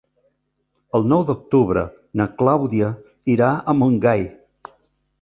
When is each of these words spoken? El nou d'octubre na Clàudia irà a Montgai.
El 0.99 1.05
nou 1.11 1.25
d'octubre 1.27 1.85
na 2.21 2.29
Clàudia 2.41 2.91
irà 3.37 3.55
a 3.75 3.81
Montgai. 3.83 4.29